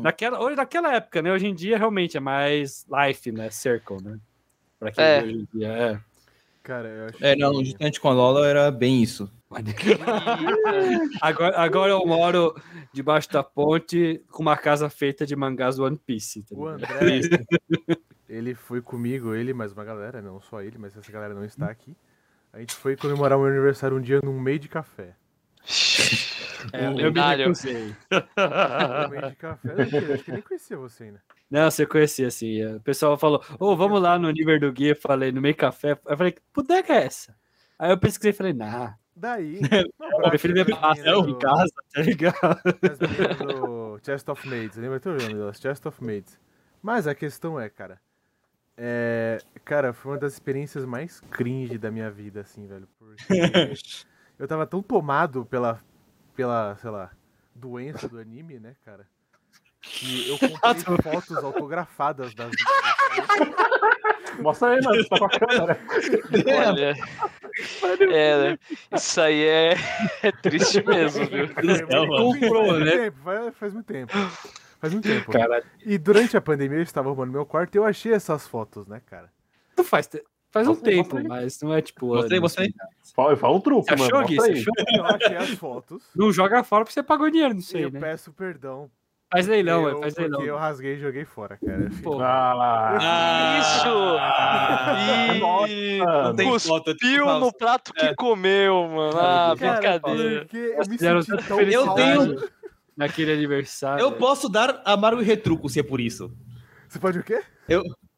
[0.00, 1.32] Naquela, hoje, naquela época, né?
[1.32, 3.50] Hoje em dia, realmente, é mais life, né?
[3.50, 4.18] Circle, né?
[4.78, 5.20] Pra quem É.
[5.20, 6.00] vê hoje em dia, é.
[6.62, 9.30] Cara, eu acho É, não, que- justamente com a Lola era bem isso.
[11.22, 12.54] Agora, agora eu moro
[12.92, 16.42] debaixo da ponte com uma casa feita de mangás do One Piece.
[16.42, 16.66] tá O?
[16.68, 16.88] André,
[18.28, 21.44] ele foi comigo, ele e mais uma galera, não só ele, mas essa galera não
[21.44, 21.96] está aqui.
[22.52, 25.14] A gente foi comemorar o meu aniversário um dia num meio de café.
[26.72, 27.44] É, eu me lendário.
[27.44, 27.94] recusei.
[28.10, 31.22] Um meio de café, eu acho que nem conhecia você ainda.
[31.48, 32.64] Não, você conhecia, assim.
[32.66, 34.96] O pessoal falou, ô, vamos lá no nível do guia.
[34.96, 35.92] Falei, no meio café.
[36.04, 37.32] Eu falei, que é essa?
[37.78, 39.60] Aí eu pesquisei e falei, nah, Daí,
[40.22, 42.60] eu prefiro ver pastel em casa, tá ligado?
[42.88, 42.98] As
[43.38, 45.58] do Chest of Maids, lembra teu nome delas?
[45.58, 46.38] Chest of Maids.
[46.80, 48.00] Mas a questão é, cara.
[48.76, 49.38] É.
[49.64, 52.88] Cara, foi uma das experiências mais cringe da minha vida, assim, velho.
[52.96, 53.24] Porque
[54.38, 55.82] eu tava tão tomado pela.
[56.36, 57.10] pela, sei lá,
[57.52, 59.04] doença do anime, né, cara?
[59.82, 62.52] Que eu comprei fotos autografadas das.
[64.40, 65.08] Mostra aí, mano.
[65.08, 65.80] Tá com a câmera.
[66.68, 66.94] Olha.
[68.12, 68.58] É, né?
[68.92, 69.74] Isso aí é,
[70.22, 71.48] é triste mesmo, viu?
[72.16, 73.10] Comprou, né?
[73.10, 74.12] Faz, faz muito tempo.
[74.80, 75.30] Faz muito tempo.
[75.32, 75.64] Caralho.
[75.84, 79.00] E durante a pandemia eu estava arrumando meu quarto e eu achei essas fotos, né,
[79.06, 79.30] cara?
[79.76, 81.26] Não faz, te- faz um Mostra tempo, aí.
[81.26, 82.14] mas não é tipo.
[82.14, 82.68] Mostrei, mostrei.
[83.02, 83.12] assim.
[83.14, 84.16] Fala, fala um truque, Você mano.
[84.16, 84.36] achou, Gui?
[84.36, 84.74] Você achou?
[84.96, 86.02] Eu achei as fotos.
[86.14, 87.98] Não joga fora porque você pagou dinheiro, não e sei, eu né?
[88.00, 88.90] peço perdão.
[89.30, 90.46] Faz leilão, eu, é, faz porque leilão.
[90.46, 91.90] eu rasguei e joguei fora, cara.
[92.02, 93.88] Pô, Ah, Isso!
[95.70, 96.34] Ih, mano.
[96.36, 99.18] tem foto, tipo, Cuspiu no prato que comeu, mano.
[99.18, 100.40] Ah, Cara, brincadeira.
[100.40, 101.94] porque eu me Fizeram senti tanta tão Eu mal.
[101.94, 102.48] tenho-
[102.96, 104.02] naquele aniversário.
[104.02, 106.32] Eu posso dar amargo e retruco, se é por isso.
[106.88, 107.42] Você pode o quê?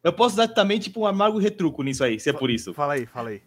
[0.03, 2.73] Eu posso dar também, tipo, um amargo e retruco nisso aí, se é por isso.
[2.73, 3.43] Fala aí, fala aí.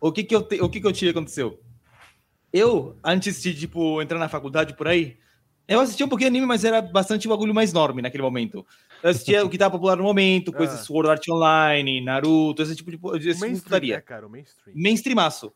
[0.00, 0.60] O que que eu, te...
[0.60, 1.58] o que que eu tive aconteceu?
[2.52, 5.16] Eu, antes de, tipo, entrar na faculdade por aí,
[5.70, 8.66] eu assistia um pouquinho de anime, mas era bastante bagulho mais enorme naquele momento.
[9.02, 10.82] Eu assistia o que tava popular no momento, coisas Ah.
[10.82, 14.00] Sword Art Online, Naruto, esse tipo de, de mainstream, né, putaria.
[14.02, 14.26] cara?
[14.26, 14.74] O mainstream.
[14.76, 15.52] Mainstreamaço.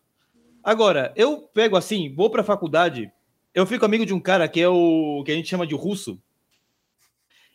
[0.62, 3.10] Agora, eu pego assim, vou pra faculdade,
[3.54, 6.18] eu fico amigo de um cara que é o que a gente chama de russo.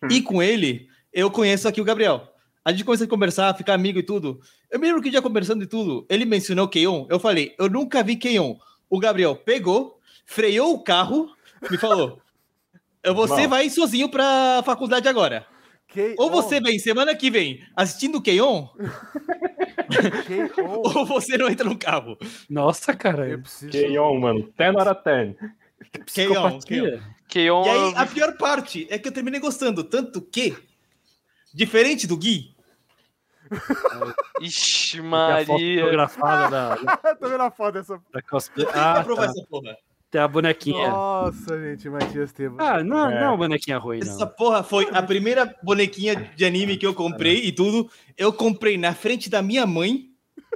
[0.09, 2.27] E com ele, eu conheço aqui o Gabriel.
[2.63, 4.39] A gente começa a conversar, ficar amigo e tudo.
[4.69, 7.05] Eu me lembro que um dia conversando e tudo, ele mencionou Keion.
[7.09, 8.55] Eu falei, eu nunca vi Keion.
[8.89, 11.29] O Gabriel pegou, freou o carro,
[11.69, 12.21] me falou: "Eu-
[13.05, 13.49] Você Não.
[13.49, 15.45] vai sozinho pra faculdade agora.
[16.17, 18.67] Ou você vem semana que vem assistindo Keion,
[20.95, 22.17] ou você não entra no carro.
[22.49, 23.27] Nossa, cara.
[23.27, 23.71] Eu preciso.
[23.71, 24.51] K.O., mano.
[24.55, 25.35] 10 out of 10.
[26.13, 26.99] Keion, Keion.
[27.27, 30.55] Keion, E aí, a pior parte é que eu terminei gostando, tanto que,
[31.53, 32.55] diferente do Gui,
[34.41, 35.09] Ixi, Tem a
[35.39, 35.79] foto Maria.
[35.81, 36.75] fotografada da,
[37.19, 37.99] Tô vendo a foto dessa.
[38.13, 38.67] da cosplay.
[38.73, 39.25] Ah, tá.
[39.25, 39.75] essa porra.
[40.11, 40.89] Tem a bonequinha.
[40.89, 42.55] Nossa, gente, Matias Teva.
[42.59, 43.15] Ah, não, É.
[43.15, 44.27] não é uma bonequinha ruim, Essa não.
[44.27, 47.89] porra foi a primeira bonequinha de anime que eu comprei e tudo.
[48.17, 50.09] Eu comprei na frente da minha mãe.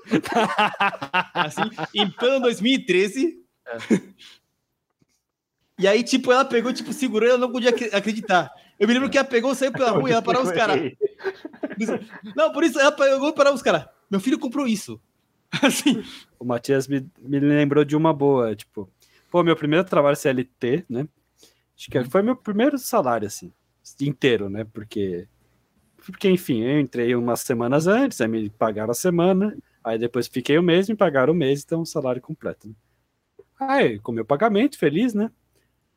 [1.34, 1.62] assim,
[1.94, 3.40] em plano 2013.
[5.80, 8.52] E aí, tipo, ela pegou, tipo, segurou e ela não podia acre- acreditar.
[8.80, 10.92] Eu me lembro que ela pegou, saiu pela rua e ela parou os caras.
[12.36, 13.86] Não, por isso ela pegou e parou os caras.
[14.10, 15.00] Meu filho comprou isso.
[15.62, 16.04] Assim.
[16.40, 18.90] O Matias me, me lembrou de uma boa, tipo,
[19.34, 21.08] pô, meu primeiro trabalho CLT, né?
[21.76, 23.52] Acho que foi meu primeiro salário, assim,
[24.00, 24.64] inteiro, né?
[24.64, 25.28] Porque,
[26.06, 30.60] porque, enfim, eu entrei umas semanas antes, aí me pagaram a semana, aí depois fiquei
[30.60, 32.68] um mês, me pagaram o mês, então um salário completo.
[32.68, 32.76] Né?
[33.60, 35.32] Aí, com meu pagamento, feliz, né?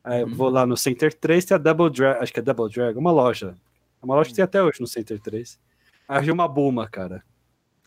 [0.03, 2.73] Aí eu vou lá no Center 3, tem a Double Drag, acho que é Double
[2.73, 3.55] Drag, uma loja.
[4.01, 5.59] É uma loja que tem até hoje no Center 3.
[6.07, 7.23] Aí eu vi uma Buma, cara.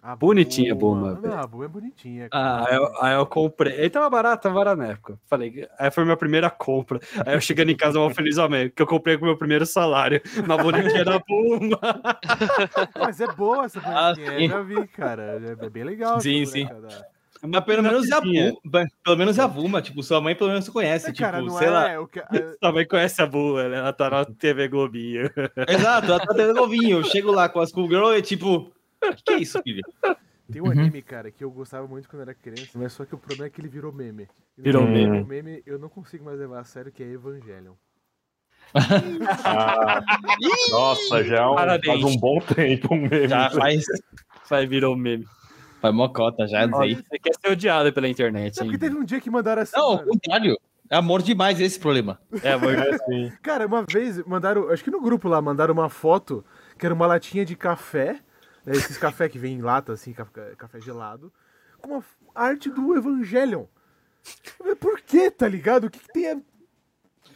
[0.03, 1.21] A bonitinha, Buma.
[1.23, 2.29] Não, a Buma é bonitinha.
[2.33, 3.75] Ah, Aí eu, aí eu comprei.
[3.75, 5.19] Ele tava barato, tava barato na época.
[5.29, 6.99] Falei, aí foi minha primeira compra.
[7.27, 9.67] Aí eu chegando em casa, mal feliz homem, que eu comprei com o meu primeiro
[9.67, 10.23] salário.
[10.43, 11.79] Uma bonequinha da Puma.
[12.99, 14.39] Mas é boa essa Ah, bonequinha.
[14.39, 14.45] sim.
[14.45, 15.23] eu já vi, cara.
[15.61, 16.21] É bem legal.
[16.21, 17.05] Sim, boneca da-
[17.43, 18.33] Mas pelo menos é a Puma.
[18.73, 18.87] Vuma.
[19.05, 19.83] Pelo menos é a Vuma.
[19.83, 21.11] Tipo, sua mãe pelo menos conhece.
[21.11, 22.01] É, tipo, cara, não sei é lá.
[22.01, 22.21] o que.
[22.21, 22.27] a-
[22.61, 23.77] Também conhece a Buma, né?
[23.79, 25.31] Ela tá na TV Globinho.
[25.69, 26.99] Exato, ela tá tendo novinho.
[27.01, 28.73] Eu chego lá com as Cool Girl e tipo.
[29.01, 29.83] Que que é isso, filho?
[30.53, 33.19] Tem um anime, cara, que eu gostava muito quando era criança, mas só que o
[33.19, 34.23] problema é que ele virou meme.
[34.59, 35.25] Ele Virou meme.
[35.25, 37.75] meme, eu não consigo mais levar a sério, que é Evangelion.
[38.75, 40.01] Ah,
[40.71, 41.87] nossa, já é um, Parabéns.
[42.03, 43.29] faz um bom tempo um meme.
[43.29, 43.85] Já faz,
[44.49, 45.27] Vai virou meme.
[45.81, 46.95] faz mocota já aí.
[46.95, 49.77] Você quer ser odiado pela internet, É porque teve um dia que mandaram assim.
[49.77, 50.59] Não, ao contrário.
[50.93, 52.21] É amor demais esse problema.
[52.43, 52.75] É, amor.
[52.75, 53.33] É, sim.
[53.43, 56.45] Cara, uma vez mandaram, acho que no grupo lá, mandaram uma foto
[56.77, 58.19] que era uma latinha de café,
[58.64, 61.33] né, esses café que vem em lata, assim, café, café gelado,
[61.81, 63.64] com uma arte do Evangelion.
[64.79, 65.85] Por que, tá ligado?
[65.85, 66.37] O que, que tem a...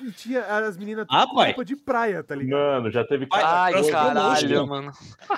[0.00, 2.58] E Tinha as meninas Ah, com roupa de praia, tá ligado?
[2.58, 3.28] Mano, já teve.
[3.32, 4.90] Ai, caralho, mano.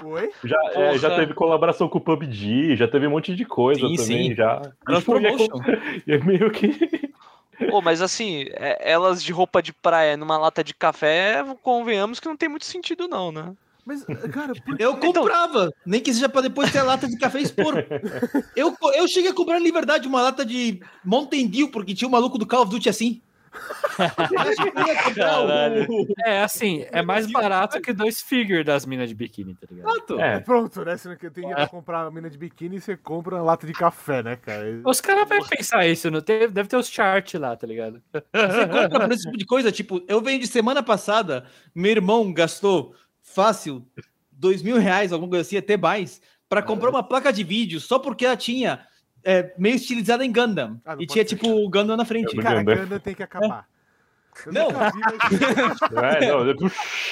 [0.03, 0.33] Oi?
[0.43, 3.97] Já, é, já teve colaboração com o PUBG, já teve um monte de coisa Sim,
[3.97, 4.29] também.
[4.31, 4.35] sim.
[4.35, 4.63] Já.
[4.85, 5.61] Cross Tipo, já promotion.
[6.09, 7.13] é meio que.
[7.71, 12.27] Pô, mas assim, é- elas de roupa de praia numa lata de café, convenhamos que
[12.27, 13.55] não tem muito sentido, não, né?
[13.87, 14.81] Mas, cara, por...
[14.81, 17.75] Eu Então- comprava, nem que seja pra depois ter a lata de café expor.
[18.57, 22.11] Eu, eu cheguei a comprar na liberdade uma lata de Mountain Dew, porque tinha o
[22.11, 23.21] maluco do Call of Duty assim.
[25.97, 26.07] Que.
[26.27, 29.89] É, assim, é mais barato que dois figure das minas de biquíni, tá ligado?
[29.95, 30.21] Exato.
[30.21, 30.41] É.
[30.41, 30.97] Pronto, né?
[30.97, 34.23] Você não tem dinheiro pra comprar mina de biquíni, você compra uma lata de café,
[34.23, 34.81] né, cara?
[34.85, 38.03] Os caras vão pensar isso, não tem, deve ter os charts lá, tá ligado?
[38.13, 42.95] Você compra por esse tipo de coisa, tipo, eu vendi semana passada, meu irmão gastou
[43.27, 43.87] fácil
[44.31, 47.99] dois mil reais, alguma coisa assim, até mais, pra comprar uma placa de vídeo só
[47.99, 48.87] porque ela tinha
[49.25, 50.81] é, meio estilizada em Gundam.
[50.85, 51.37] Ah, e tinha, ser.
[51.37, 52.37] tipo, o Gundam na frente.
[52.37, 52.85] Eu Cara, Gundam.
[52.85, 53.69] Gundam tem que acabar.
[54.45, 54.69] Eu Não.
[54.71, 55.81] nunca vi, mas-
[56.23, 56.55] É, não, eu-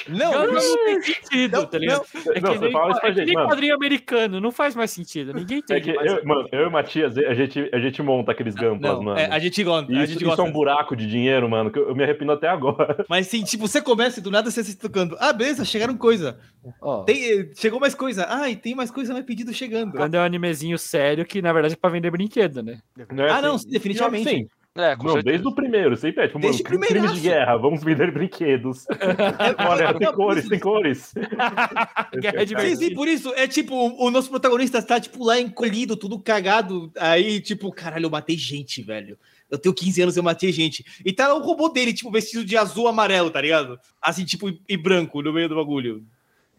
[0.09, 2.05] Não, Não, não, não tem sentido, Não, tá ligado?
[2.13, 3.47] É Não, que você nem, fala isso pra é que gente, nem mano.
[3.49, 5.33] quadrinho americano, não faz mais sentido.
[5.33, 8.31] Ninguém É entende que eu, mano, eu e o Matias, a gente, a gente monta
[8.31, 9.19] aqueles gampas, não, mano.
[9.19, 10.41] é, a gente gosta, a Isso, gente isso gosta.
[10.41, 13.03] é um buraco de dinheiro, mano, que eu, eu me arrependo até agora.
[13.09, 15.15] Mas sim, tipo, você começa e do nada você se tocando.
[15.19, 16.37] Ah, beleza, chegaram coisa.
[16.81, 18.25] Ó, Tem, chegou mais coisa.
[18.29, 19.93] Ah, e tem mais coisa, mais pedido chegando.
[19.93, 22.79] quando é um animezinho sério que, na verdade, é pra vender brinquedo, né?
[23.11, 24.29] Né, Ah, não, assim, definitivamente.
[24.29, 27.21] Sim, É, com não, desde o primeiro, sempre é tipo, Desde mano, o crime de
[27.21, 28.85] guerra, vamos vender brinquedos.
[29.69, 31.13] Olha, tem cores, tem cores.
[32.19, 35.95] Guerra de Sim, sim, por isso, é tipo, o nosso protagonista tá, tipo, lá encolhido,
[35.95, 36.91] tudo cagado.
[36.97, 39.17] Aí, tipo, caralho, eu matei gente, velho.
[39.49, 40.83] Eu tenho 15 anos, eu matei gente.
[41.05, 43.79] E tá o robô dele, tipo, vestido de azul amarelo, tá ligado?
[44.01, 46.03] Assim, tipo, e- branco no meio do bagulho.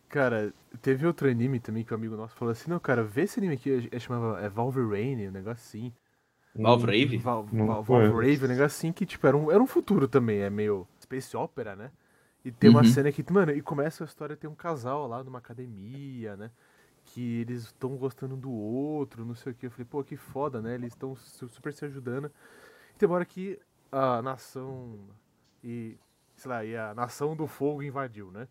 [0.09, 3.39] Cara, teve outro anime também que um amigo nosso falou assim, não, cara, vê esse
[3.39, 5.93] anime aqui, é, chamava é Valverane, um negócio assim.
[6.63, 7.23] Valvrave?
[7.23, 8.13] Val, Não Val, conheço.
[8.13, 11.37] Valvrave, um negócio assim que, tipo, era um, era um futuro também, é meio space
[11.37, 11.91] opera, né?
[12.45, 12.85] E tem uma Uhum.
[12.85, 16.51] cena que, mano, e começa a história, tem um casal lá numa academia, né?
[17.05, 19.67] Que eles estão gostando do outro, não sei o que.
[19.67, 20.75] Eu falei, pô, que foda, né?
[20.75, 22.27] Eles estão super se ajudando.
[22.95, 23.59] E tem uma hora que
[23.93, 24.99] a nação
[25.65, 25.99] e,
[26.37, 28.49] sei lá, e a nação do fogo invadiu, né?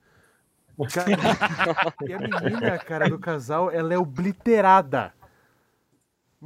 [0.91, 1.17] Cara,
[2.05, 5.13] e a menina, cara, do casal, ela é obliterada.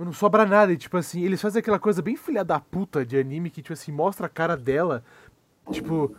[0.05, 3.17] Não sobra nada, e tipo assim, eles fazem aquela coisa bem filha da puta de
[3.17, 5.03] anime que, tipo assim, mostra a cara dela,
[5.71, 6.15] tipo,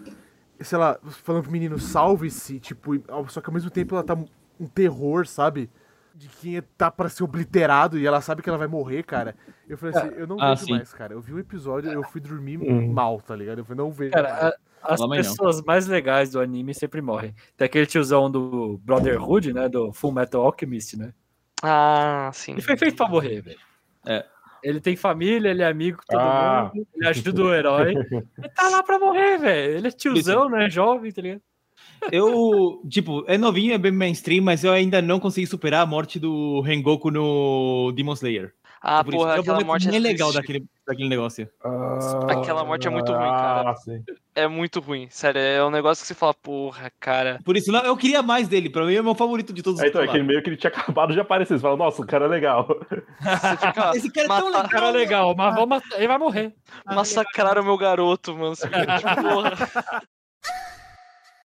[0.60, 2.92] sei lá, falando pro menino salve-se, tipo,
[3.28, 4.14] só que ao mesmo tempo ela tá
[4.58, 5.70] um terror, sabe?
[6.14, 9.34] De quem tá pra ser obliterado e ela sabe que ela vai morrer, cara.
[9.66, 10.72] Eu falei assim, eu não Ah, vejo sim.
[10.72, 11.14] mais, cara.
[11.14, 12.92] Eu vi um episódio, eu fui dormir Hum.
[12.92, 13.58] mal, tá ligado?
[13.60, 14.12] Eu falei, não vejo.
[14.12, 14.42] Cara, mais.
[14.44, 15.24] a- as Fala, mãe, não.
[15.30, 17.34] pessoas mais legais do anime sempre morrem.
[17.56, 19.68] Tem aquele tiozão do Brotherhood, né?
[19.68, 21.14] Do Full Metal Alchemist, né?
[21.62, 22.52] Ah, sim.
[22.52, 23.58] Ele foi feito pra morrer, velho.
[24.06, 24.24] É.
[24.62, 26.70] Ele tem família, ele é amigo com todo Ah.
[26.74, 27.94] mundo, ele ajuda o herói.
[28.38, 29.76] Ele tá lá pra morrer, velho.
[29.78, 30.68] Ele é tiozão, né?
[30.68, 31.40] Jovem, tá ligado?
[32.12, 36.18] Eu, tipo, é novinho, é bem mainstream, mas eu ainda não consegui superar a morte
[36.18, 38.52] do Rengoku no Demon Slayer.
[38.82, 41.46] Ah, Por isso porra, que é aquela morte é legal daquele, daquele negócio.
[42.28, 43.70] Aquela morte é muito ruim, cara.
[43.72, 44.14] Ah.
[44.34, 45.06] É muito ruim.
[45.10, 47.40] Sério, é um negócio que você fala, porra, cara.
[47.44, 48.70] Por isso, não, eu queria mais dele.
[48.70, 50.26] Pra mim é o meu favorito de todos os É, então, é que que estão
[50.26, 51.58] meio que ele tinha acabado de aparecer.
[51.58, 52.66] Você fala, nossa, o cara é legal.
[52.68, 53.90] Você fica.
[53.96, 54.68] Esse cara é tão legal.
[54.70, 56.54] Cara legal, mas vamos matar- ele vai morrer.
[56.86, 58.56] massacraram meu garoto, mano.
[58.56, 59.52] Você fica tipo, porra.